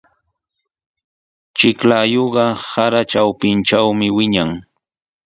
[1.57, 4.51] Chiklayuqa sara trawpintrawmi wiñan.